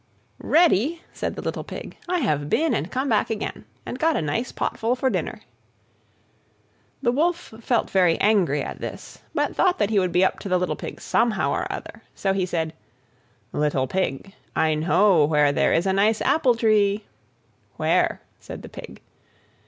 [0.43, 4.21] "Ready!" said the little Pig, "I have been and come back again, and got a
[4.23, 5.41] nice pot full for dinner."
[7.03, 10.49] The Wolf felt very angry at this, but thought that he would be up to
[10.49, 12.73] the little Pig somehow or other; so he said,
[13.53, 17.05] "Little Pig, I know where there is a nice apple tree."
[17.77, 19.03] "Where?" said the Pig.